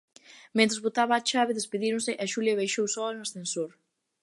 Mentres 0.59 0.79
botaba 0.85 1.13
a 1.17 1.25
chave 1.29 1.57
despedíronse 1.59 2.11
e 2.21 2.25
Xulia 2.33 2.57
baixou 2.59 2.85
soa 2.95 3.11
no 3.15 3.25
ascensor. 3.27 3.71